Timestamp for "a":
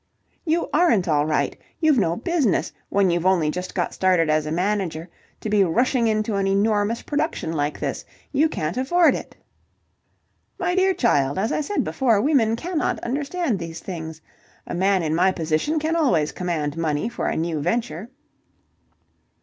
4.47-4.51, 14.65-14.73, 17.27-17.37